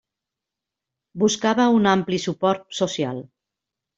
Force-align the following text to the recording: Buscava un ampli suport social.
Buscava 1.23 1.67
un 1.79 1.85
ampli 1.91 2.21
suport 2.25 2.65
social. 2.81 3.23